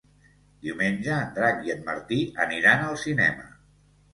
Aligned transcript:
Diumenge 0.67 1.11
en 1.17 1.29
Drac 1.35 1.61
i 1.67 1.73
en 1.75 1.85
Martí 1.91 2.19
aniran 2.47 2.85
al 2.89 2.99
cinema. 3.07 3.51